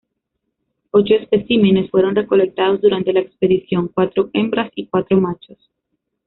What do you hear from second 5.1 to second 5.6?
machos.